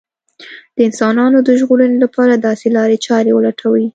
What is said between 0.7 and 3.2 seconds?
د انسانانو د ژغورنې لپاره داسې لارې